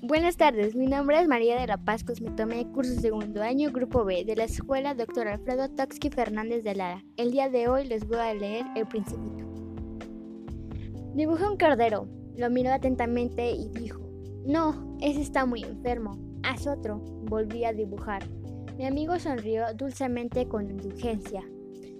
[0.00, 4.24] Buenas tardes, mi nombre es María de la Paz Cosmetomé, curso segundo año, grupo B,
[4.24, 5.26] de la escuela Dr.
[5.26, 7.04] Alfredo Toxki Fernández de Lara.
[7.16, 9.44] El día de hoy les voy a leer El Principito.
[11.14, 14.00] Dibujé un cordero, lo miró atentamente y dijo,
[14.46, 16.98] no, ese está muy enfermo, haz otro.
[17.24, 18.22] Volví a dibujar.
[18.76, 21.42] Mi amigo sonrió dulcemente con indulgencia.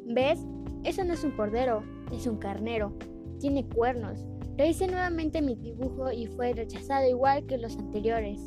[0.07, 0.39] ¿Ves?
[0.85, 2.97] Eso no es un cordero, es un carnero.
[3.41, 4.25] Tiene cuernos.
[4.59, 8.41] Rehice nuevamente mi dibujo y fue rechazado igual que los anteriores.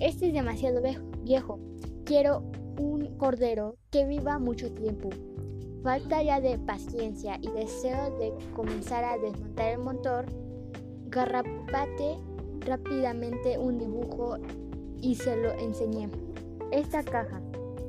[0.00, 0.80] Este es demasiado
[1.22, 1.60] viejo.
[2.06, 5.10] Quiero un cordero que viva mucho tiempo.
[5.82, 10.24] Falta ya de paciencia y deseo de comenzar a desmontar el motor.
[11.08, 12.16] Garrapate
[12.60, 14.38] rápidamente un dibujo
[15.02, 16.08] y se lo enseñé.
[16.72, 17.42] Esta caja,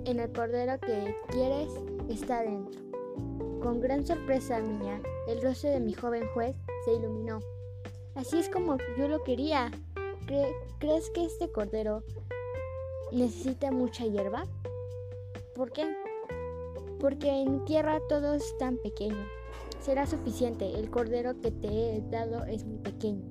[0.03, 1.71] en el cordero que quieres,
[2.09, 2.81] está dentro.
[3.65, 7.39] Con gran sorpresa mía, el rostro de mi joven juez se iluminó.
[8.13, 9.71] Así es como yo lo quería.
[10.77, 12.03] ¿Crees que este cordero
[13.11, 14.45] necesita mucha hierba?
[15.55, 15.83] ¿Por qué?
[16.99, 19.25] Porque en tierra todo es tan pequeño.
[19.79, 23.25] Será suficiente, el cordero que te he dado es muy pequeño.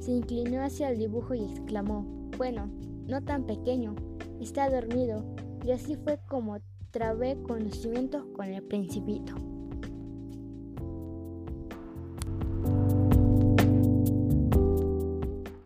[0.00, 2.02] Se inclinó hacia el dibujo y exclamó,
[2.36, 2.68] bueno,
[3.06, 3.94] no tan pequeño,
[4.40, 5.24] está dormido.
[5.64, 6.58] Y así fue como
[6.90, 9.57] trabé conocimiento con el principito.